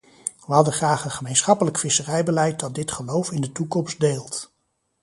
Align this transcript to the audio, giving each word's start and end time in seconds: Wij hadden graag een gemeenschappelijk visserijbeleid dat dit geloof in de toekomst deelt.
Wij 0.47 0.55
hadden 0.55 0.73
graag 0.73 1.05
een 1.05 1.11
gemeenschappelijk 1.11 1.77
visserijbeleid 1.77 2.59
dat 2.59 2.75
dit 2.75 2.91
geloof 2.91 3.31
in 3.31 3.41
de 3.41 3.51
toekomst 3.51 3.99
deelt. 3.99 4.53